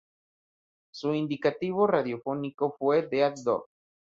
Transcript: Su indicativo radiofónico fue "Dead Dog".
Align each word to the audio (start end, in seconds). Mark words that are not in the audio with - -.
Su 0.91 1.13
indicativo 1.13 1.85
radiofónico 1.85 2.71
fue 2.75 3.07
"Dead 3.07 3.35
Dog". 3.43 3.67